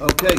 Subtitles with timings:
[0.00, 0.36] Okay.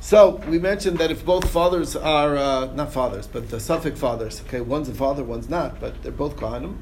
[0.00, 4.40] So we mentioned that if both fathers are uh, not fathers, but the suffix fathers.
[4.46, 6.78] Okay, one's a father, one's not, but they're both kohanim.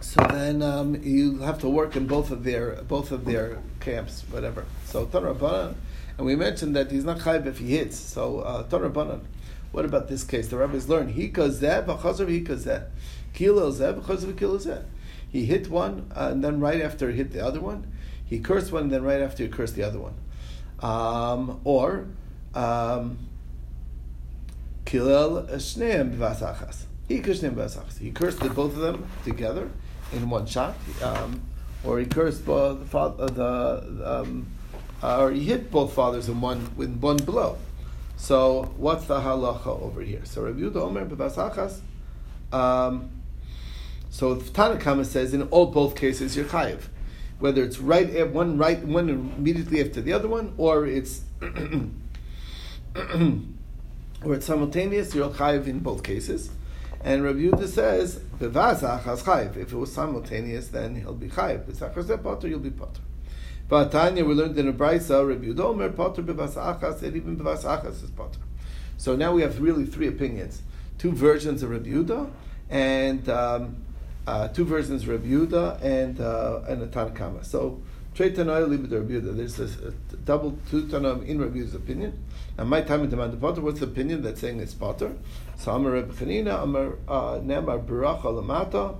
[0.00, 4.24] So then um, you have to work in both of their both of their camps,
[4.30, 4.64] whatever.
[4.84, 5.74] So Torah
[6.18, 7.96] and we mentioned that he's not chayv if he hits.
[7.96, 9.20] So uh, Torah
[9.70, 10.48] What about this case?
[10.48, 12.86] The rabbis learn he kazeh b'chazav he kazeh,
[13.32, 14.82] kilo zeh b'chazav kilo zeh.
[15.28, 17.92] He hit one, uh, and then right after he hit the other one,
[18.26, 20.14] he cursed one, and then right after he cursed the other one.
[20.80, 22.06] Um, or
[22.54, 23.18] um,
[24.84, 26.84] kilel shneim b'vasachas.
[27.08, 27.44] He cursed
[27.98, 29.70] He cursed both of them together
[30.12, 31.40] in one shot, um,
[31.84, 34.46] or he cursed the father, the um,
[35.02, 37.58] uh, or he hit both fathers in one with one blow.
[38.16, 40.24] So what's the halacha over here?
[40.24, 41.80] So Rabbi Yehuda Omer b'vasachas.
[42.52, 43.10] Um,
[44.10, 46.80] so Tanakama says in all both cases you're chayiv,
[47.38, 51.50] whether it's right at one right one immediately after the other one, or it's or
[54.34, 55.14] it's simultaneous.
[55.14, 56.50] You're chayiv in both cases.
[57.04, 62.48] And Rabbi Yehuda says, If it was simultaneous, then he'll be chayiv.
[62.48, 63.00] you'll be potter.
[63.68, 68.02] But Tanya, we learned in a brisa, Rabbi Yehuda Omer potter bevasachas, and even bevasachas
[68.02, 68.40] is potter.
[68.96, 70.62] So now we have really three opinions,
[70.98, 72.30] two versions of Rabbi Yehuda,
[72.70, 73.76] and um,
[74.26, 77.44] uh, two versions of Rabbi Yehuda and uh, and a Tanakama.
[77.44, 77.80] So
[78.14, 79.36] Trey Tanoia Libid Rabbi Yehuda.
[79.36, 82.24] There's a, a double two Tanoim in Rabbi Yehuda's opinion.
[82.58, 83.60] And my time in demand the Potter.
[83.60, 85.12] What's the opinion that's saying it's Potter?
[85.56, 88.96] So Amar Rabbi Chanina Amar uh, Nemar Baracha Lamata.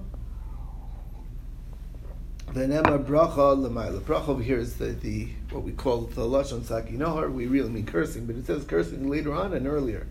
[2.53, 4.01] The Nemar Bracha Lamayla.
[4.01, 7.31] Bracha over here is the, the what we call the Lashon Sagi Nahor.
[7.31, 10.07] We really mean cursing, but it says cursing later on and earlier.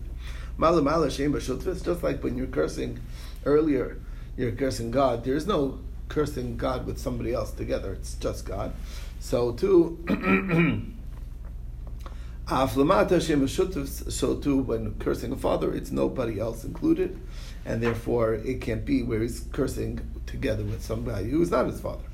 [0.58, 3.00] Malamala Shem Bashutvis, just like when you're cursing
[3.44, 3.98] earlier
[4.36, 5.24] you're cursing God.
[5.24, 7.94] There is no cursing God with somebody else together.
[7.94, 8.72] It's just God.
[9.18, 9.98] So too,
[14.08, 17.18] so too, when cursing a father, it's nobody else included,
[17.64, 21.80] and therefore it can't be where he's cursing together with somebody who is not his
[21.80, 22.04] father.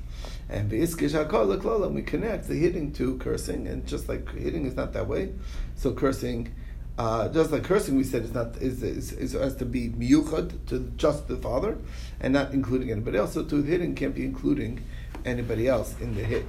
[0.49, 5.33] And we connect the hitting to cursing, and just like hitting is not that way,
[5.75, 6.53] so cursing
[6.97, 10.65] uh, just like cursing, we said is not is, is, is has to be miyuchad
[10.67, 11.77] to just the father,
[12.19, 13.33] and not including anybody else.
[13.33, 14.83] So to hitting can't be including
[15.25, 16.45] anybody else in the hit.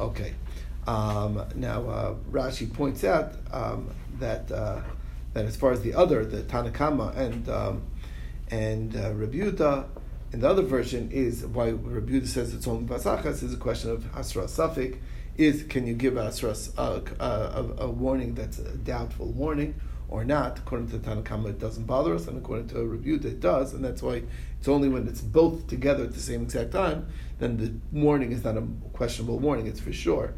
[0.00, 0.34] Okay.
[0.86, 4.80] Um, now uh, Rashi points out um, that uh,
[5.34, 7.82] that as far as the other, the Tanakama and um,
[8.50, 9.86] and uh, Rebuta,
[10.32, 14.06] in the other version is why Rebuta says it's only basachas is a question of
[14.16, 14.98] asra safik
[15.38, 19.74] is can you give Asras a, a, a, warning that's a doubtful warning
[20.08, 20.58] or not?
[20.58, 23.84] According to Tanakama, it doesn't bother us, and according to a review, it does, and
[23.84, 24.22] that's why
[24.58, 27.08] it's only when it's both together at the same exact time,
[27.38, 30.34] then the warning is not a questionable warning, it's for sure.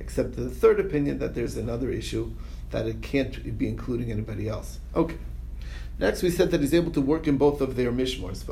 [0.00, 2.32] Except the third opinion that there's another issue
[2.70, 4.80] that it can't be including anybody else.
[4.94, 5.16] Okay.
[6.02, 8.42] Next, we said that he's able to work in both of their mishmors.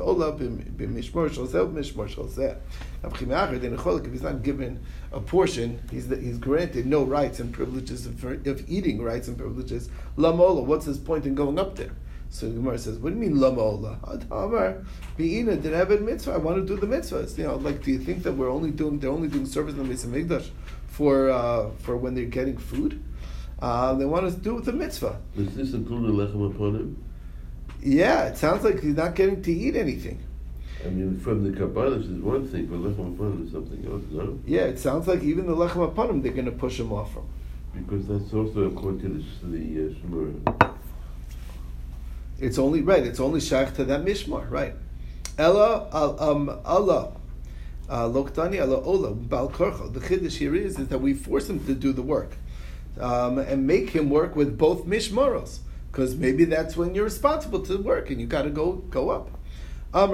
[4.05, 8.69] If he's not given a portion, he's, he's granted no rights and privileges of, of
[8.69, 9.89] eating rights and privileges.
[10.15, 11.91] Lamola, what's his point in going up there?
[12.29, 13.97] So the Gemara says, "What do you mean lamola?
[14.31, 14.85] Amar
[15.17, 16.31] beina a mitzvah.
[16.31, 17.37] I want to do the mitzvahs.
[17.37, 19.79] You know, like, do you think that we're only doing they're only doing service in
[19.79, 20.41] the Mesa
[20.87, 23.03] for uh, for when they're getting food?
[23.59, 25.19] Uh, they want us to do the mitzvah.
[25.35, 26.95] Does this include the lechem hapanim?
[27.81, 30.23] Yeah, it sounds like he's not getting to eat anything.
[30.85, 34.39] I mean, from the Kabbalah is one thing, but lechem upon is something else, no?
[34.45, 37.27] Yeah, it sounds like even the lechem hapanim, they're going to push him off from.
[37.73, 40.75] Because that's also according to the, the uh, Shemur.
[42.39, 43.05] It's only right.
[43.05, 44.73] It's only shaykh to that mishmar, right?
[45.37, 45.87] Ella
[46.19, 47.13] um Allah.
[47.87, 49.13] Uh, Loktani Allah Ola.
[49.13, 52.37] The chiddush here is, is that we force him to do the work
[52.99, 55.59] um, and make him work with both mishmaros
[55.91, 59.29] because maybe that's when you're responsible to work and you got to go go up.
[59.93, 60.07] The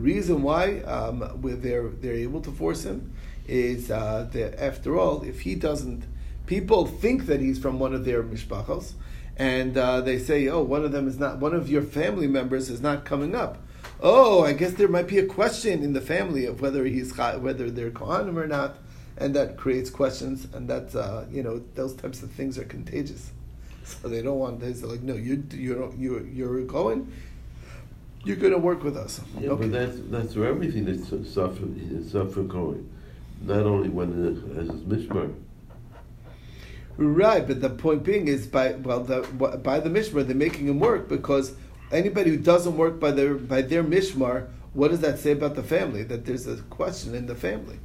[0.00, 3.14] reason why um, they're they're able to force him
[3.46, 6.04] is uh, that after all, if he doesn't,
[6.44, 8.92] people think that he's from one of their mishpachos,
[9.38, 12.68] and uh, they say, oh, one of them is not one of your family members
[12.68, 13.56] is not coming up.
[14.00, 17.70] Oh, I guess there might be a question in the family of whether he's whether
[17.70, 18.76] they're kohanim or not
[19.18, 23.30] and that creates questions, and that uh, you know those types of things are contagious.
[23.84, 24.60] So they don't want.
[24.60, 27.12] They're like, no, you you're you're you're going.
[28.24, 29.20] You're going to work with us.
[29.38, 29.62] Yeah, okay.
[29.62, 31.66] but that's that's for everything that's suffer
[32.10, 32.88] suffer going,
[33.42, 35.34] not only when it has mishmar.
[36.96, 39.22] Right, but the point being is by well the
[39.62, 41.54] by the mishmar they're making him work because
[41.92, 45.62] anybody who doesn't work by their by their mishmar what does that say about the
[45.62, 46.02] family?
[46.02, 47.78] That there's a question in the family.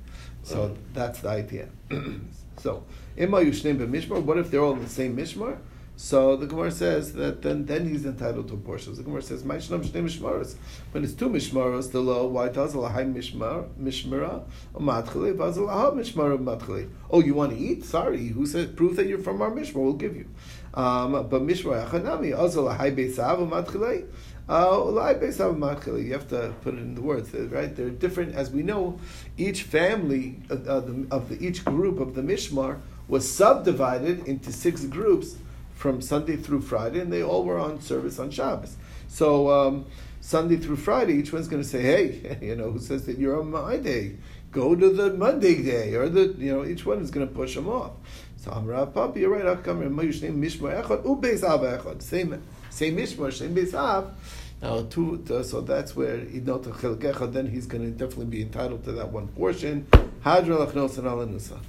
[0.43, 1.69] So that's the idea.
[2.57, 2.83] so,
[3.17, 5.57] Ima Yushnim Mishmar, what if they're all in the same Mishmar?
[5.95, 8.95] So the Gemara says that then, then he's entitled to a portion.
[8.95, 10.55] The Gemara says, "My shnam shnei mishmaros."
[10.91, 14.43] When it's two mishmaros, the law why does lahai mishmar mishmara
[14.73, 16.89] matchali vaz lahai mishmara matchali?
[17.11, 17.85] Oh, you want to eat?
[17.85, 19.75] Sorry, who said proof that you're from our mishmar?
[19.75, 20.27] We'll give you.
[20.73, 24.07] Um, but mishmar achanami also lahai beisav matchali.
[24.49, 27.73] Uh, you have to put it in the words, right?
[27.75, 28.99] They're different, as we know.
[29.37, 34.83] Each family of, the, of the, each group of the Mishmar was subdivided into six
[34.85, 35.37] groups
[35.73, 38.75] from Sunday through Friday, and they all were on service on Shabbos.
[39.07, 39.85] So um,
[40.21, 43.39] Sunday through Friday, each one's going to say, "Hey, you know, who says that you're
[43.39, 44.17] on my day?
[44.51, 47.55] Go to the Monday day," or the you know, each one is going to push
[47.55, 47.91] them off.
[48.37, 49.43] So Amrav Papi, you're right.
[52.01, 52.43] Same,
[52.73, 54.11] same Mishmar, same Besav.
[54.61, 58.83] Now, two, uh, so that's where Idnot Chelkecha, then he's going to definitely be entitled
[58.85, 59.85] to that one portion.
[60.23, 61.59] Hadra Lachnos and Alanusa.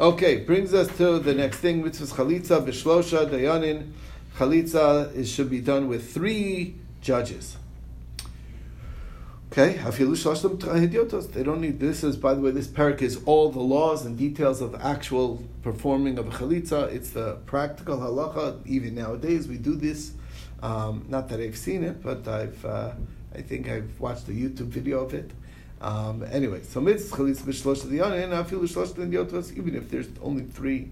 [0.00, 3.90] Okay, brings us to the next thing, which is chalitza b'shlosha dayanin.
[4.36, 7.56] Chalitza should be done with three judges.
[9.50, 12.04] Okay, they don't need this.
[12.04, 15.42] Is by the way, this parak is all the laws and details of the actual
[15.62, 16.92] performing of a chalitza.
[16.92, 18.64] It's the practical halacha.
[18.66, 20.12] Even nowadays, we do this.
[20.62, 22.92] Um, not that I've seen it, but I've uh,
[23.34, 25.30] I think I've watched a YouTube video of it.
[25.80, 30.90] Um, anyway, so mitzvah chalitza b'shlosh diyanin, afilu shlosh idiotos, even if there's only three,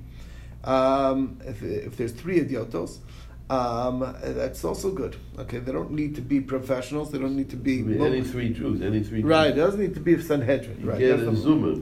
[0.64, 2.98] um, if, if there's three idiotos.
[3.48, 5.16] Um, that's also good.
[5.38, 7.12] Okay, they don't need to be professionals.
[7.12, 9.22] They don't need to be I mean, any three Jews, any three.
[9.22, 10.80] Right, it doesn't need to be a Sanhedrin.
[10.80, 11.74] You right, get that's a number- Zuma.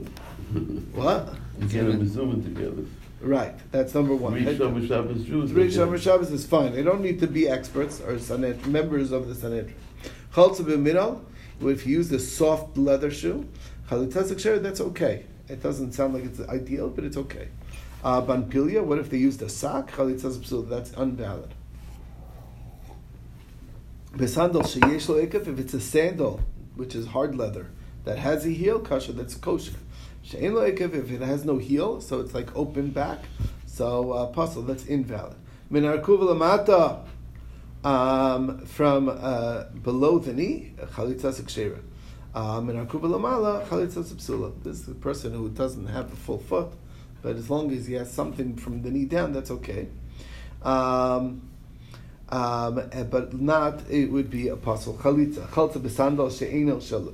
[0.93, 1.33] What?
[1.59, 2.83] You get a Mizuma together.
[3.21, 4.33] Right, that's number one.
[4.33, 5.51] Three Shomer Shabbos Jews.
[5.51, 6.73] Three Shabbos is fine.
[6.73, 9.75] They don't need to be experts or Sanhedrin, members of the Sanhedrin.
[10.33, 11.21] Chaltza b'minal,
[11.61, 13.47] if you use a soft leather shoe,
[13.89, 15.25] chalitzazik that's okay.
[15.47, 17.47] It doesn't sound like it's ideal, but it's okay.
[18.05, 19.89] Uh, Banpilia, what if they used a sock?
[19.89, 21.51] Chalitzazik psul, that's invalid.
[24.15, 26.39] Besandal sheyesh lo if it's a sandal,
[26.75, 27.71] which is hard leather,
[28.03, 29.73] that has a heel, kasha, that's kosher.
[30.21, 33.23] She'en lo if it has no heel, so it's like open back,
[33.65, 35.37] so uh, puzzle, that's invalid.
[35.71, 37.03] Min arkuv lamata,
[37.83, 41.81] um, from uh, below the knee, chalitza sekshera.
[42.35, 44.53] Um, in arkuv lamala, chalitza psula.
[44.61, 46.71] This is a person who doesn't have a full foot,
[47.25, 49.87] but as long as he has something from the knee down, that's okay.
[50.61, 51.49] Um,
[52.29, 55.47] um, eh, but not it would be apostle chalitza.
[55.47, 56.29] Chalitza b'sandal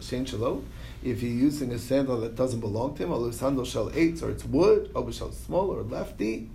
[0.03, 0.63] she'en shelo.
[1.01, 4.31] If you're using a sandal that doesn't belong to him, or sandal shel eight, or
[4.31, 6.49] it's wood, or shel small or lefty,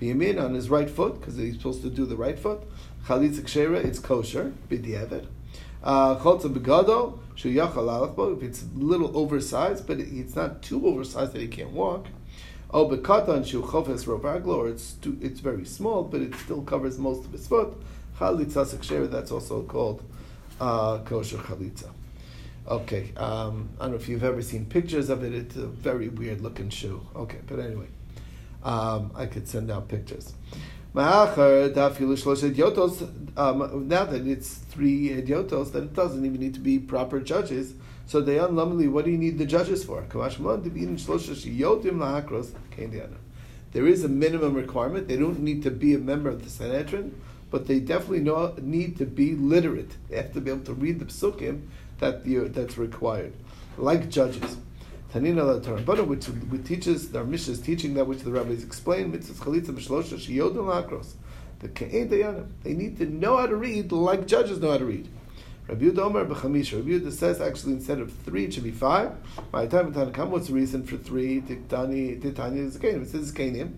[0.00, 2.62] b'yamin on his right foot because he's supposed to do the right foot.
[3.06, 5.26] Chalitza kshera, it's kosher b'diavad.
[5.84, 8.38] Uh, Chalitza begado shu yachal alach.
[8.38, 12.06] If it's a little oversized, but it's not too oversized that he can't walk.
[12.78, 16.98] Oh, bekatan shu chofes rovaglo, or it's too, it's very small, but it still covers
[16.98, 17.72] most of his foot.
[18.18, 20.02] Chalitza sekshera, that's also called
[20.60, 21.88] uh, kosher chalitza.
[22.68, 25.32] Okay, um, I don't know if you've ever seen pictures of it.
[25.32, 27.00] It's a very weird looking shoe.
[27.16, 27.86] Okay, but anyway,
[28.62, 30.34] um, I could send out pictures.
[30.94, 31.08] Um,
[33.88, 37.72] Now that it's three idiotos, then it doesn't even need to be proper judges.
[38.06, 40.04] So they unlumbly, what do you need the judges for?
[43.72, 45.08] There is a minimum requirement.
[45.08, 47.20] They don't need to be a member of the Sanhedrin,
[47.50, 49.90] but they definitely know, need to be literate.
[50.08, 51.66] They have to be able to read the psukim
[51.98, 53.32] that that's required,
[53.76, 54.56] like judges.
[55.12, 59.10] Tanina la Tarabana, which, which teaches, our Mishnah is teaching that which the rabbis explain,
[59.10, 61.14] mitzvah chalitza b'shlosha shiyodim lakros.
[61.60, 62.46] The ke'en.
[62.62, 65.08] They need to know how to read like judges know how to read.
[65.68, 66.76] Rabbi Yehuda Omer b'chamisha.
[66.76, 69.12] Rabbi Yehuda says actually instead of three it should be five.
[69.52, 71.40] My time Tanakam, what's the reason for three?
[71.40, 73.02] Titani, Titani is Zakanim.
[73.02, 73.72] It says Zakanim.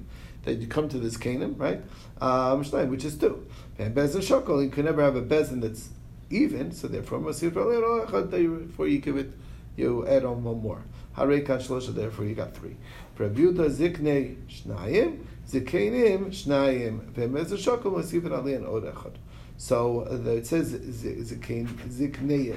[0.44, 1.80] That you come to this Zakanim, right?
[2.20, 3.46] Um, which is two.
[3.78, 5.88] And Bezin Shokol, you can never have a Bezin that's
[6.30, 9.32] even, so therefore, before you give it,
[9.76, 10.82] you add on one more.
[11.16, 11.58] Harei kan
[11.94, 12.76] therefore you got three.
[13.16, 19.18] Rabbi Yehuda Ziknei Shnayim, Zikanim Shnayim, Ve'mezin Shokol, Masir Aliyan Od.
[19.58, 22.56] So uh, it says zikain ziknei.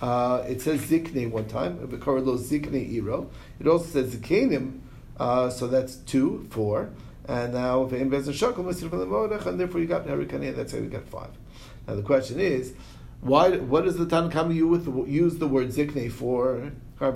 [0.00, 1.78] Uh, it says ziknei one time.
[1.78, 3.30] V'karlo ziknei iro.
[3.58, 4.80] It also says zikainim.
[5.18, 6.90] Uh, so that's two, four,
[7.26, 10.54] and now ve'im bezin shakel misir and therefore you got harikania.
[10.54, 11.30] That's how you got five.
[11.88, 12.74] Now the question is,
[13.20, 13.56] Why?
[13.56, 16.72] What does the Tanakama use the, word zikne for?
[17.00, 17.08] By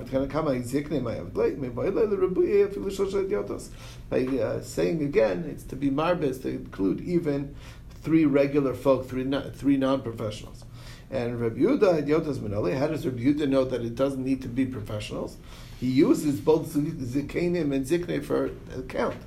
[4.25, 7.55] uh, saying again, it's to be marbis to include even
[8.01, 10.65] three regular folk, three non, three non-professionals.
[11.11, 14.47] And Rabbi Yehuda Yotas Minali, how does Rabbi Yehuda know that it doesn't need to
[14.47, 15.37] be professionals?
[15.79, 19.17] He uses both zikanim and zikne for account.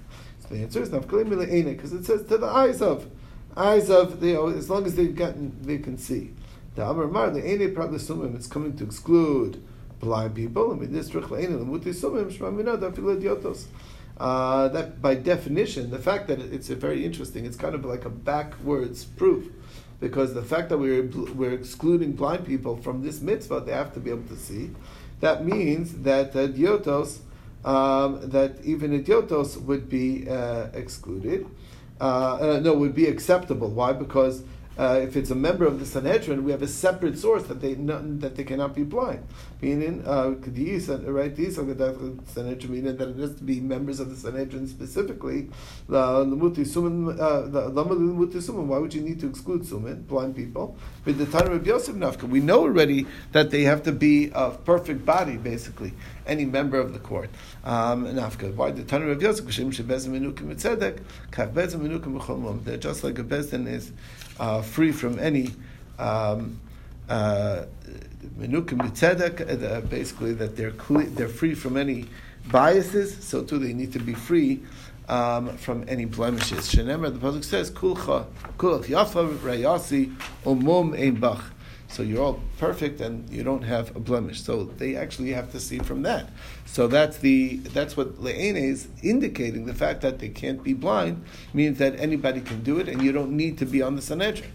[0.40, 3.08] So the answer is because it says to the eyes of,
[3.56, 6.32] eyes of, you know, as long as they've gotten, they can see.
[6.74, 9.62] The Amar Mar, the Ene Praglasumim, it's coming to exclude
[9.98, 10.72] blind people.
[10.72, 11.10] I mean, this
[14.18, 18.04] uh, that by definition, the fact that it's a very interesting, it's kind of like
[18.04, 19.50] a backwards proof,
[20.00, 21.04] because the fact that we're
[21.34, 24.70] we're excluding blind people from this mitzvah, they have to be able to see.
[25.20, 27.20] That means that uh, diotos,
[27.64, 31.46] um, that even idiotos would be uh, excluded.
[32.00, 33.70] Uh, uh, no, would be acceptable.
[33.70, 33.92] Why?
[33.92, 34.42] Because
[34.78, 37.74] uh, if it's a member of the Sanhedrin, we have a separate source that they
[37.74, 39.26] not, that they cannot be blind.
[39.60, 41.34] Meaning, uh, right?
[41.36, 45.50] These Sanhedrin meaning that it has to be members of the Sanhedrin specifically.
[45.90, 46.36] Uh, the
[48.72, 50.76] why would you need to exclude sumin, blind people?
[51.04, 54.64] With the time of Yosef Nafka, we know already that they have to be of
[54.64, 55.92] perfect body, basically,
[56.26, 57.30] any member of the court.
[57.64, 58.54] Um, Nafka.
[58.54, 59.44] Why the time of Yosef?
[62.64, 63.92] They're just like a bezin is
[64.38, 65.50] uh, free from any
[65.98, 66.60] um,
[67.08, 67.64] uh,
[68.40, 72.06] uh, basically that they're cle- they're free from any
[72.50, 73.24] biases.
[73.24, 74.60] So too, they need to be free
[75.08, 76.68] um, from any blemishes.
[76.72, 78.26] Shenemar, the pasuk says, "Kulcha
[78.58, 81.42] kulach yafa rayasi umum ein bach."
[81.92, 84.42] So you're all perfect and you don't have a blemish.
[84.42, 86.30] So they actually have to see from that.
[86.64, 89.66] So that's the that's what le'ene is indicating.
[89.66, 91.22] The fact that they can't be blind
[91.52, 94.50] means that anybody can do it, and you don't need to be on the Sanhedrin.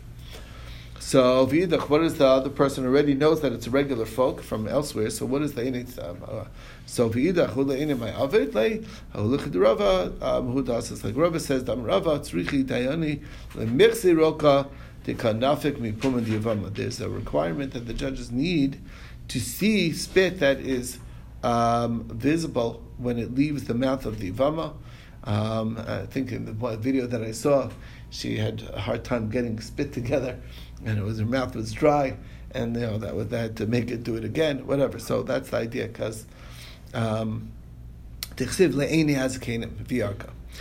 [0.99, 4.67] So v'idach, what is the other person already knows that it's a regular folk from
[4.67, 5.11] elsewhere?
[5.11, 6.03] So what is the init?
[6.03, 6.45] Um, uh,
[6.87, 8.79] so v'idach le'ene my avid le
[9.13, 14.67] haluchid Rava um, who does like Rava says dam Rava tzrichi dayani le'mirsi roka
[16.75, 18.79] there's a requirement that the judges need
[19.29, 20.99] to see spit that is
[21.43, 24.73] um, visible when it leaves the mouth of the Ivama.
[25.23, 27.69] Um, I think in the video that I saw,
[28.09, 30.39] she had a hard time getting spit together,
[30.85, 32.15] and it was her mouth was dry,
[32.51, 34.99] and you know that was that to make it do it again, whatever.
[34.99, 36.25] So that's the idea, because
[36.93, 37.51] um,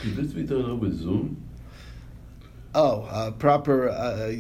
[0.03, 1.46] Is this be done over Zoom?
[2.79, 3.89] Oh, uh, proper.
[3.89, 4.33] Uh,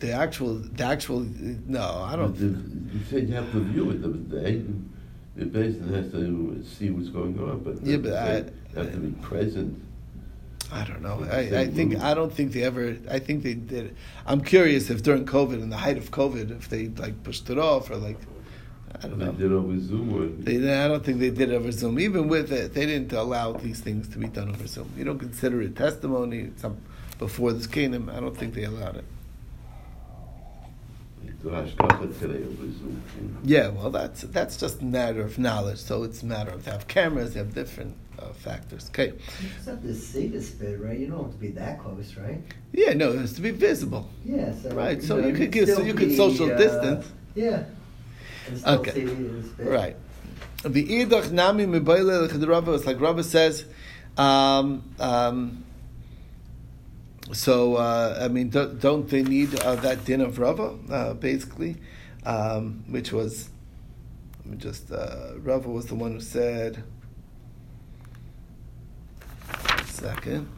[0.00, 1.20] the actual, the actual.
[1.20, 2.34] No, I don't.
[2.36, 4.02] You said you have to view it.
[4.02, 4.64] The, the,
[5.36, 8.26] the person has to see what's going on, but yeah, but I,
[8.76, 9.80] have to be present.
[10.72, 11.24] I don't know.
[11.30, 12.96] I, I think I don't think they ever.
[13.08, 13.94] I think they did.
[14.26, 17.58] I'm curious if during COVID, in the height of COVID, if they like pushed it
[17.58, 18.18] off or like.
[19.00, 19.30] I don't know.
[19.30, 20.12] they did over Zoom.
[20.12, 20.26] Or...
[20.26, 22.00] They, I don't think they did over Zoom.
[22.00, 24.90] Even with it, they didn't allow these things to be done over Zoom.
[24.96, 26.50] You don't consider it testimony.
[26.56, 26.78] Some
[27.18, 29.04] before this kingdom, I don't think they allowed it.
[33.44, 35.78] Yeah, well, that's that's just a matter of knowledge.
[35.78, 38.88] So it's a matter of they have cameras, they have different uh, factors.
[38.90, 39.12] Okay.
[39.40, 40.98] You just have to see the spit, right?
[40.98, 42.40] You don't have to be that close, right?
[42.72, 44.08] Yeah, no, it has to be visible.
[44.24, 44.96] Yeah, so right.
[44.96, 47.06] You so know, you could give, so you could social uh, distance.
[47.34, 47.64] Yeah.
[48.66, 49.04] Okay.
[49.58, 49.96] Right.
[50.62, 53.64] The idach nami mibayle like the Rava, like Rava says.
[54.16, 55.64] Um, um,
[57.32, 61.76] so uh, I mean, don't, don't they need uh, that din of Rava uh, basically,
[62.24, 63.50] um, which was,
[64.44, 66.82] let me just uh, Rava was the one who said.
[69.86, 70.48] Second.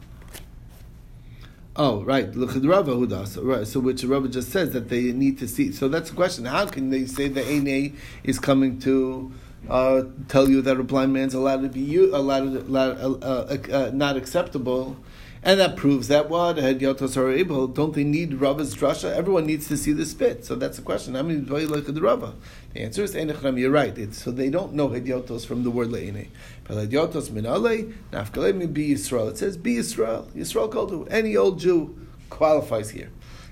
[1.75, 2.35] Oh, right.
[2.35, 3.37] Look at Rava does.
[3.37, 3.65] Right.
[3.65, 5.71] So which Rava just says that they need to see.
[5.71, 6.45] So that's the question.
[6.45, 9.31] How can they say the Ene is coming to
[9.69, 14.17] uh, tell you that a blind man's allowed to be allowed, allowed uh, uh, not
[14.17, 14.97] acceptable?
[15.41, 17.67] And that proves that what Yotos are able.
[17.67, 19.15] Don't they need Rava's drasha?
[19.15, 20.43] Everyone needs to see the spit.
[20.43, 21.15] So that's the question.
[21.15, 22.35] How many you like the Rava?
[22.73, 23.57] The answer is Einachram.
[23.57, 23.97] You're right.
[23.97, 26.27] It's, so they don't know Hedyotos from the word Le'ine.
[26.65, 29.29] But Hedyotos minale nafkalei mi be Yisrael.
[29.29, 30.25] It says be Yisrael.
[30.31, 31.95] Yisrael called any old Jew
[32.29, 33.09] qualifies here.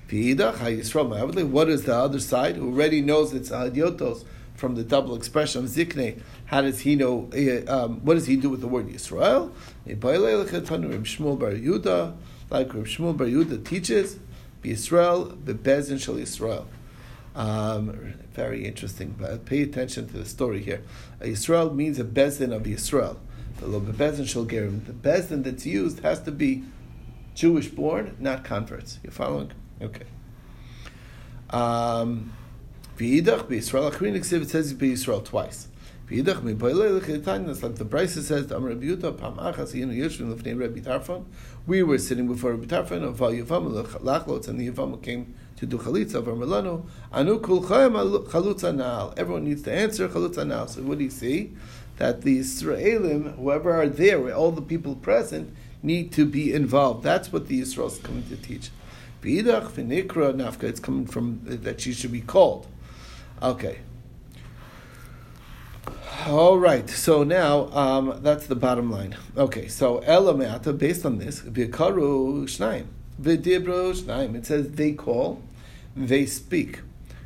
[0.10, 2.56] What is the other side?
[2.58, 4.26] Who already knows it's Hedyotos
[4.58, 6.22] from the double expression of zikne.
[6.46, 7.30] How does he know?
[7.34, 9.54] Eh, um, what does he do with the word Yisrael?
[9.88, 10.52] Yehuda,
[12.50, 14.20] like Reb Shmuel Bar Yehuda teaches,
[14.64, 16.66] Yisrael bebezin shel Yisrael.
[17.36, 19.16] Um, very interesting.
[19.18, 20.82] But pay attention to the story here.
[21.22, 23.18] Yisrael means a bezin of Yisrael.
[23.60, 24.86] The bezin shel gerim.
[24.86, 26.64] The bezin that's used has to be
[27.36, 29.00] Jewish born, not converts.
[29.04, 29.52] You following?
[29.82, 30.06] Okay.
[31.52, 32.34] Um,
[32.98, 35.68] V'idach b'Yisrael Achrin it says b'Yisrael twice.
[36.10, 40.34] V'idach mi'poilei l'chitanya, it's like the Brisa says, Amar Rabbi Yehuda, Pam Achas Yinu Yeshvin
[40.34, 41.26] Lefnei Rabbi Tarfon.
[41.68, 45.78] We were sitting before Rabbi Tarfon, Val Yavama Lachlotz, and the Yavama came to do
[45.78, 46.88] chalitza of Melano.
[47.14, 49.14] Anu kulchayim chalutza nal.
[49.16, 50.68] Everyone needs to answer chalutza nal.
[50.68, 51.54] So what do you see?
[51.98, 57.04] That the Israelim, whoever are there, all the people present, need to be involved.
[57.04, 58.72] That's what the Yisrael is coming to teach.
[59.24, 62.66] It's coming from that she should be called.
[63.42, 63.80] Okay.
[66.26, 66.90] All right.
[66.90, 69.16] So now um, that's the bottom line.
[69.38, 69.68] Okay.
[69.68, 72.88] So elameata, based on this, v'karu shnaim,
[73.22, 74.36] v'dibro shnaim.
[74.36, 75.42] It says they call,
[75.96, 76.82] they speak.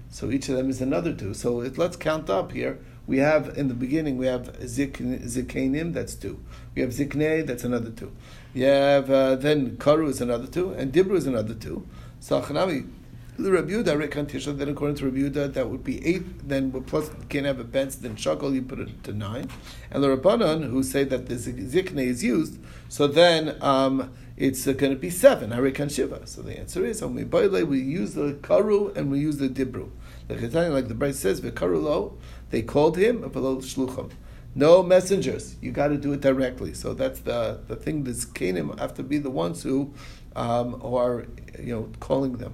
[0.10, 1.34] So each of them is another two.
[1.34, 2.80] So it, let's count up here.
[3.08, 6.40] We have in the beginning we have zik, zikanim, that's two.
[6.76, 8.12] We have ziknei, that's another two.
[8.54, 11.88] You have uh, then karu is another two, and dibru is another two.
[12.20, 12.90] So chanami,
[13.38, 14.58] the Rabbi Yehuda rekantisha.
[14.58, 16.48] Then according to Rabbi Yehuda, that would be eight.
[16.48, 17.98] Then plus can't have a bench.
[17.98, 19.50] Then shakal you put it to nine.
[19.90, 22.60] And the Rabbanon who say that the ziknei is used,
[22.90, 25.52] so then um, it's uh, going to be seven.
[25.52, 26.26] Harikan shiva.
[26.28, 29.92] So the answer is only we use the karu and we use the dibru.
[30.28, 32.18] The Chetanya, like the Bryce says, v'karu lo,
[32.50, 34.12] they called him shluchim.
[34.54, 35.56] No messengers.
[35.62, 36.74] You got to do it directly.
[36.74, 38.04] So that's the the thing.
[38.04, 39.94] The Zikanim have to be the ones who
[40.36, 41.26] um, are
[41.58, 42.54] you know calling them.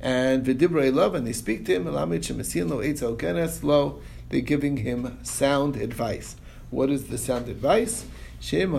[0.00, 1.84] And v'dibrei love, and they speak to him.
[3.62, 6.36] lo They're giving him sound advice.
[6.70, 8.04] What is the sound advice?
[8.40, 8.70] If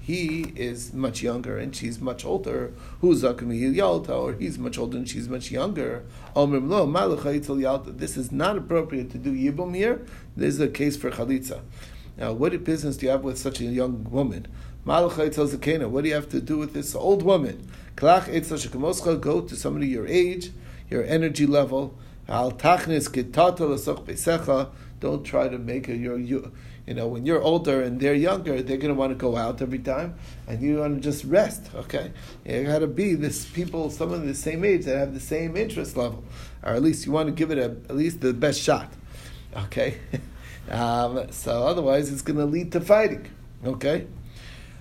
[0.00, 5.08] he is much younger and she's much older, who's Yalta, or he's much older and
[5.08, 6.04] she's much younger,
[6.36, 10.06] this is not appropriate to do Yibum here.
[10.36, 11.62] This is a case for Chalitza.
[12.18, 14.48] Now, what business do you have with such a young woman?
[14.84, 17.68] Malachai tells the Cana, What do you have to do with this old woman?
[17.96, 20.50] Go to somebody your age,
[20.90, 21.96] your energy level.
[25.00, 26.18] Don't try to make a your
[26.88, 29.60] you know, when you're older and they're younger, they're going to want to go out
[29.60, 30.14] every time,
[30.46, 31.68] and you want to just rest.
[31.74, 32.12] Okay,
[32.46, 35.98] you got to be this people, someone the same age that have the same interest
[35.98, 36.24] level,
[36.62, 38.90] or at least you want to give it a, at least the best shot.
[39.54, 39.98] Okay,
[40.70, 43.30] um, so otherwise it's going to lead to fighting.
[43.64, 44.06] Okay.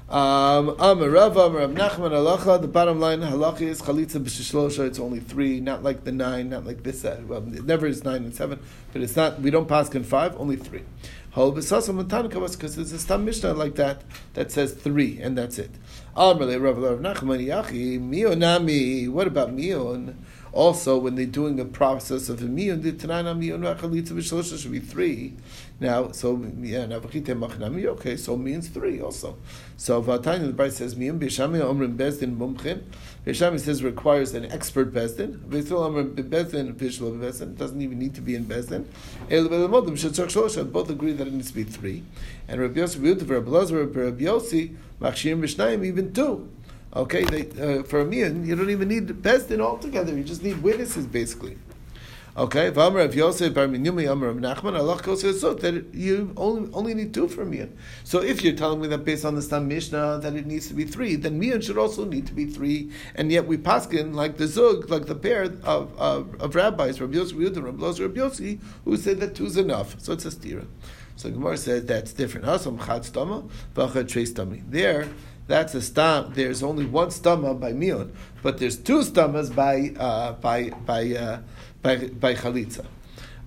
[0.10, 2.62] Um, Rav Amar Nachman halacha.
[2.62, 4.88] The bottom line halacha is chalitza b'shishlosha.
[4.88, 7.04] It's only three, not like the nine, not like this.
[7.04, 8.60] Uh, well, it never is nine and seven,
[8.94, 9.42] but it's not.
[9.42, 10.84] We don't pass in five, only three.
[11.32, 15.72] Hol b'sasam because there's a stam mishnah like that that says three, and that's it.
[16.16, 19.10] Amrle Rav Rav Nachman Yachi Mionami.
[19.10, 20.16] What about Mion?
[20.54, 24.72] Also, when they're doing a process of a miyun, the tanana miyun v'achalitza v'shlosha should
[24.72, 25.36] be three.
[25.80, 27.86] Now, so yeah, now v'chite machnami.
[27.86, 29.38] Okay, so means three also.
[29.76, 32.82] So v'atanya the Bible says miyun b'shami omrim bezdin mumchin.
[33.26, 35.38] B'shami says requires an expert bezdin.
[35.38, 37.56] V'yisrael omrim bezdin v'shlo bezdin.
[37.56, 38.86] Doesn't even need to be in bezdin.
[39.30, 40.72] El v'lemodim shetzach shlosha.
[40.72, 42.04] Both agree that it needs to be three.
[42.48, 46.50] And Rabbi Yossi v'yutav Rabbi Lazar Rabbi Yossi machshirim b'shnayim even two.
[46.96, 50.16] Okay, they, uh, for a mian, you don't even need Bezdin altogether.
[50.16, 51.58] You just need witnesses, basically.
[52.38, 56.94] Okay, V'amar of Yosef Bar Minyumi Amar of Nachman, Allah so that you only, only
[56.94, 57.76] need two for mian.
[58.04, 60.76] So if you're telling me that based on the Stam Mishnah that it needs to
[60.76, 62.92] be three, then mian should also need to be three.
[63.16, 67.16] And yet we paskin like the zug, like the pair of, of, of rabbis, Rabbi
[67.16, 70.00] Yosef Yehuda, Rabbi Lozer, Rabbi Yossi, who said that two's enough.
[70.00, 70.68] So it's a stira.
[71.16, 72.46] So Gemara says that's different.
[72.46, 74.62] Hasam chad stama, v'achad trei stami.
[74.70, 75.08] There,
[75.48, 76.34] that's a stam.
[76.36, 78.12] There's only one stama by mion,
[78.44, 81.40] but there's two stamas by uh, by by uh,
[81.82, 82.86] by by chalitza.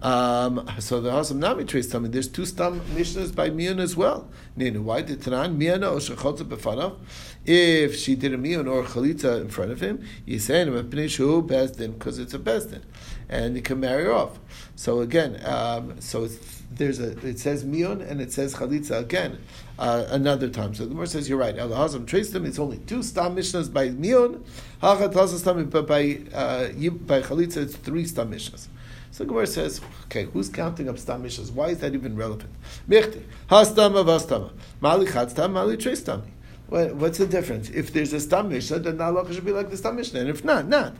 [0.03, 2.09] Um, so the Hasam Nami trace tummy.
[2.09, 4.31] There's two stam mishnahs by mion as well.
[4.57, 6.97] Nenu, why did Tanan miyana or shechotza befanav?
[7.45, 11.43] If she did a mion or chalitza in front of him, you say him shu
[11.43, 12.83] bezdin because it's a bezdin,
[13.29, 14.39] and he can marry her off.
[14.75, 16.29] So again, um, so
[16.71, 19.39] there's a it says mion and it says chalitza again
[19.79, 20.75] uh, another time.
[20.75, 21.57] So the Gemara says you're right.
[21.59, 22.47] El Hazam traced them.
[22.47, 24.43] It's only two stam mishnahs by mion.
[24.81, 28.69] But by uh, by chalitza it's three stam mishnahs.
[29.11, 31.51] So the Gemara says, okay, who's counting up stam mishnahs?
[31.51, 32.51] Why is that even relevant?
[32.89, 36.29] Michti hastama vastama mali chadstam mali trestami.
[36.69, 37.69] What's the difference?
[37.71, 40.29] If there's a stam mishnah, then the halacha should be like the stam mishnah, and
[40.29, 40.95] if not, not.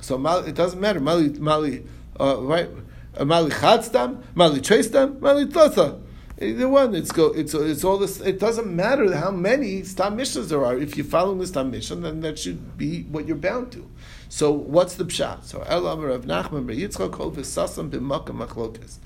[0.00, 1.00] So it doesn't matter.
[1.00, 1.84] Mali mali
[2.18, 2.70] uh, right.
[3.20, 6.00] Mali chadstam mali trestam mali tlotha.
[6.40, 7.26] Either eh, one, it's go.
[7.26, 8.20] It's it's all this.
[8.20, 10.76] It doesn't matter how many stam mishnahs there are.
[10.76, 13.88] If you're following the stam mission, then that should be what you're bound to.
[14.28, 15.44] So what's the pshat?
[15.44, 18.98] So El Amar of Nachman Yitzchak Kol V'Sasam B'Makam Machlokes.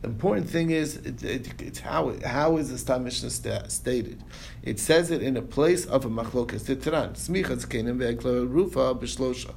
[0.00, 4.20] The important thing is it, it, it's how how is the Stam Mishnah sta- stated.
[4.64, 6.62] It says it in a place of a machlokas.
[6.62, 9.54] Titran smicha zkenim ve'eglah arufah b'shlosha.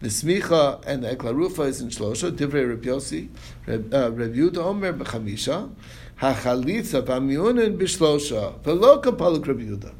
[0.00, 2.30] The smicha and the eglah arufah is in shlosha.
[2.30, 3.28] Divrei Reb Yossi,
[3.66, 5.70] Reb uh, Yehuda Omer b'chamisha.
[6.20, 8.60] Hachalitza b'amiunin b'shlosha.
[8.60, 9.92] V'lo kapalik Reb Yehuda.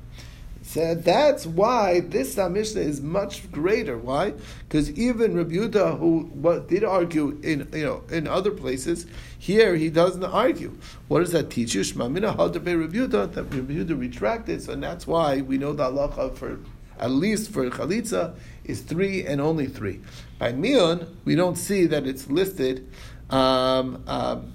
[0.62, 3.96] So that's why this Mishnah is much greater.
[3.96, 4.34] Why?
[4.68, 9.06] Because even Rabbi Yehuda, who what, did argue in you know in other places,
[9.38, 10.76] here he doesn't argue.
[11.08, 11.80] What does that teach you?
[11.80, 15.90] Shmamina Hadarbe Rabbi Yehuda that Rabbi Yehuda retracted, so and that's why we know the
[15.90, 16.60] halacha for
[17.00, 18.34] at least for chalitza
[18.68, 20.00] is three and only three.
[20.38, 22.88] By mion, we don't see that it's listed.
[23.30, 24.52] Um, um,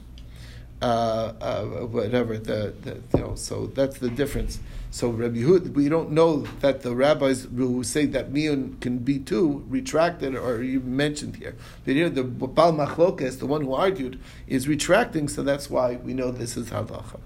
[0.81, 4.59] uh, uh, whatever the, the, you know, so that's the difference.
[4.91, 9.17] So Rabbi Yehud, we don't know that the rabbis who say that miyun can be
[9.17, 11.55] two retracted or even mentioned here.
[11.85, 16.13] But here the Bal Machlokes, the one who argued, is retracting, so that's why we
[16.13, 17.19] know this is halacha.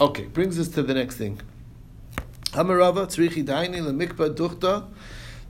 [0.00, 1.40] Okay, brings us to the next thing.
[2.52, 4.86] Hamarava tzrichi daini lemikba duchta.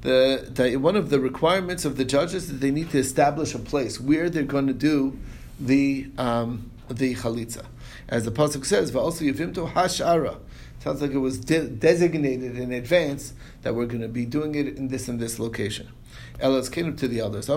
[0.03, 3.59] The, the, one of the requirements of the judges that they need to establish a
[3.59, 5.19] place where they're going to do
[5.59, 7.65] the um, the chalitza.
[8.09, 10.39] As the pasuk says, "Va'also yivimto hashara."
[10.81, 14.77] Sounds like it was de- designated in advance that we're going to be doing it
[14.77, 15.89] in this and this location.
[16.41, 17.47] Elas came to the others.
[17.47, 17.55] They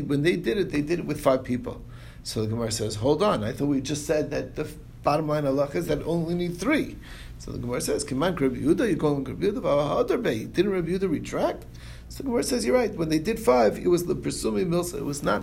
[0.00, 1.82] when they did it, they did it with five people.
[2.22, 3.44] So the Gemara says, "Hold on!
[3.44, 4.66] I thought we just said that the
[5.02, 6.96] bottom line halacha is that only need three.
[7.38, 11.64] So the Gemara says, "Kiman Rabbi Yehuda, you're going Rabbi Yehuda, Didn't Rabbi Yehuda retract?"
[12.08, 12.94] So the Gemara says, "You're right.
[12.94, 14.98] When they did five, it was the presuming milsa.
[14.98, 15.42] It was not."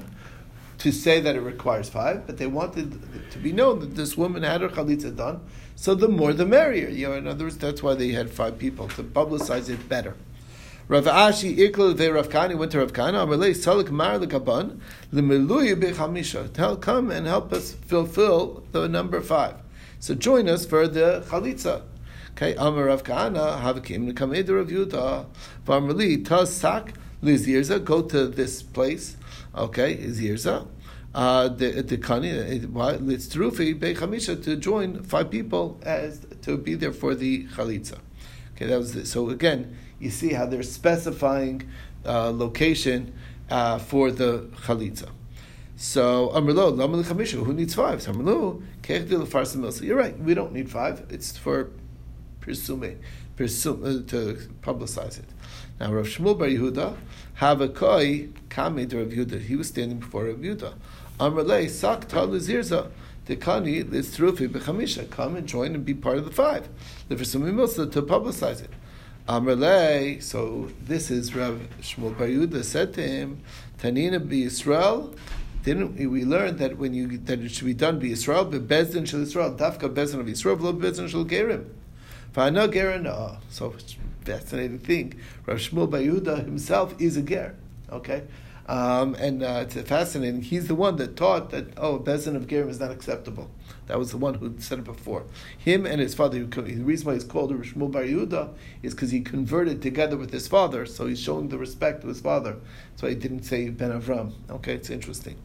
[0.80, 2.98] to say that it requires five, but they wanted
[3.32, 5.42] to be known that this woman had her chalitza done.
[5.76, 6.90] So the more the merrier.
[6.90, 10.16] You know, in other words, that's why they had five people to publicize it better.
[10.90, 13.20] Rav Ashi Ikl ve Rav Kani went to Rav Kana.
[13.20, 14.80] Amalei Salik Mar lekaban
[15.14, 16.52] lemeluya bechamisha.
[16.52, 19.54] Tell come and help us fulfill the number five.
[20.00, 21.84] So join us for the chalitza.
[22.32, 25.28] Okay, Amar Rav Kana Havakim Nekamei Rav Yudah
[25.68, 27.86] Varmali Tasak Lizirza.
[27.86, 29.16] Go to this place
[29.56, 30.68] Okay, is Yirza.
[31.14, 32.32] Uh, the the kani
[33.12, 38.00] it's terufi bechamisha to join five people as to be there for the chalitza.
[38.60, 39.78] Okay, that was the, so again.
[40.00, 41.70] You see how they're specifying
[42.06, 43.14] uh, location
[43.50, 45.10] uh, for the chalitza.
[45.78, 48.02] So Amrlo Lamal Chamisha, who needs five?
[48.02, 49.84] So Amrlo Kechdil Farsamilsa.
[49.84, 50.20] You're right.
[50.20, 51.06] We don't need five.
[51.10, 51.70] It's for
[52.42, 52.98] presume,
[53.38, 55.30] presume uh, to publicize it.
[55.80, 56.98] Now Rav Shmuel Bar Yehuda
[57.36, 59.42] have a koi kame to Rav Yehuda.
[59.42, 60.74] He was standing before Rav Yehuda.
[61.18, 62.92] Amrle sak taluzirza.
[63.30, 65.08] The kani listrufi bechamisha.
[65.12, 66.68] Come and join and be part of the five.
[67.10, 68.72] The Milsa to publicize it.
[69.28, 70.20] Amrle.
[70.24, 73.44] So this is Rav Shmuel Bar Yehuda said to him,
[73.78, 75.14] Tanina be Israel.
[75.62, 79.08] Didn't we learn that when you that it should be done by Israel, but Bezdin
[79.08, 81.68] shel Israel, Dafka Bezdin of Israel, V'lo Bezdin shel Gerim.
[82.34, 83.76] V'ano Gerim, so
[84.26, 85.14] fascinating thing.
[85.46, 87.56] Rav Shmuel Bayuda himself is a ger.
[87.92, 88.24] Okay.
[88.70, 90.44] Um, and uh, it's fascinating.
[90.44, 93.50] He's the one that taught that oh, bezin of gerim is not acceptable.
[93.88, 95.24] That was the one who said it before.
[95.58, 96.46] Him and his father.
[96.46, 98.54] The reason why he's called Shmuel Bar Yehuda
[98.84, 102.22] is because he converted together with his father, so he's showing the respect to his
[102.22, 102.58] father.
[102.98, 104.34] So he didn't say Ben Avram.
[104.52, 105.38] Okay, it's interesting.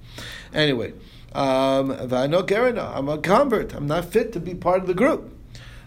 [0.53, 0.93] Anyway,
[1.33, 3.75] um, I'm a convert.
[3.75, 5.35] I'm not fit to be part of the group.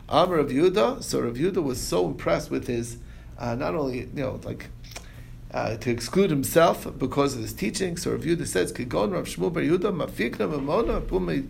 [0.09, 1.03] Amr of Yehuda.
[1.03, 2.97] So Rav Yehuda was so impressed with his,
[3.37, 4.69] uh, not only you know like
[5.53, 7.97] uh, to exclude himself because of his teaching.
[7.97, 11.47] So Rav Yehuda says, "Kigon Rav Shmuel Bar Yehuda mafikna mamona pumi."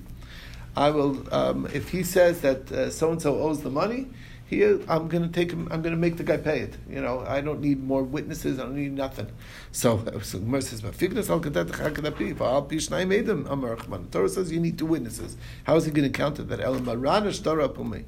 [0.75, 4.07] I will, um, if he says that so and so owes the money,
[4.45, 5.67] here I'm going to take him.
[5.71, 6.75] I'm going to make the guy pay it.
[6.87, 8.59] You know, I don't need more witnesses.
[8.59, 9.27] I don't need nothing.
[9.71, 13.77] So, so Gemara says, "Mafiknas al kadat chakadat pi va'al pi shnai medim." Amar
[14.11, 15.35] Torah says you need two witnesses.
[15.63, 16.59] How is he going to counter that?
[16.59, 18.05] Shtara pumi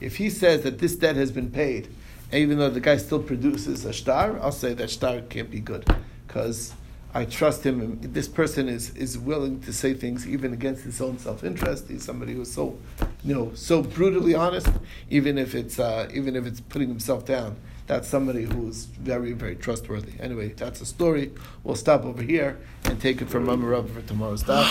[0.00, 1.88] if he says that this debt has been paid,
[2.32, 5.86] even though the guy still produces a star, I'll say that star can't be good
[6.26, 6.74] because
[7.14, 7.98] I trust him.
[8.02, 11.88] This person is, is willing to say things even against his own self interest.
[11.88, 12.78] He's somebody who's so,
[13.24, 14.68] you know, so brutally honest,
[15.08, 17.56] even if it's uh, even if it's putting himself down.
[17.86, 20.20] That's somebody who's very very trustworthy.
[20.20, 21.32] Anyway, that's a story.
[21.62, 24.66] We'll stop over here and take it from Mama Rav for tomorrow's daf.